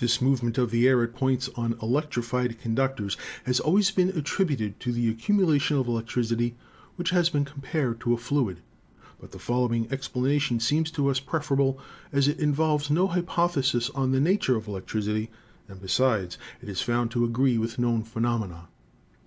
"This 0.00 0.22
movement 0.22 0.56
of 0.56 0.70
the 0.70 0.88
air 0.88 1.02
at 1.02 1.12
the 1.12 1.18
points 1.18 1.50
on 1.54 1.76
electrified 1.82 2.58
conductors 2.58 3.18
has 3.44 3.60
always 3.60 3.90
been 3.90 4.08
attributed 4.08 4.80
to 4.80 4.92
the 4.92 5.10
accumulation 5.10 5.76
of 5.76 5.86
electricity, 5.88 6.56
which 6.96 7.10
has 7.10 7.28
been 7.28 7.44
compared 7.44 8.00
to 8.00 8.14
a 8.14 8.16
fluid; 8.16 8.60
but 9.20 9.32
the 9.32 9.38
following 9.38 9.86
explanation 9.92 10.58
seems 10.58 10.90
to 10.92 11.08
us 11.08 11.20
preferable, 11.20 11.78
as 12.12 12.28
it 12.28 12.40
in 12.40 12.54
volves 12.54 12.88
no 12.88 13.08
hypothesis 13.08 13.90
on 13.90 14.10
the 14.10 14.20
nature 14.20 14.56
of 14.56 14.68
electricity, 14.68 15.30
and, 15.68 15.82
be 15.82 15.88
sides, 15.88 16.38
it 16.62 16.68
is 16.70 16.80
found 16.80 17.10
to 17.10 17.26
agree 17.26 17.58
with 17.58 17.78
known 17.78 18.04
phenomena. 18.04 18.68